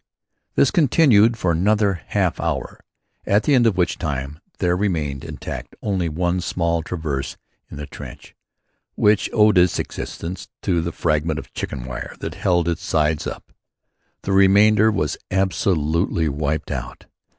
[0.55, 2.79] This continued for another half hour,
[3.27, 7.37] at the end of which time there remained intact only one small traverse
[7.69, 8.33] in the trench,
[8.95, 13.53] which owed its existence to the fragment of chicken wire that held its sides up.
[14.23, 17.05] The remainder was absolutely wiped out.